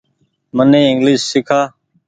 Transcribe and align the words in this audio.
مني 0.55 0.81
انگليش 0.89 1.21
سيڪآ۔ 1.31 1.59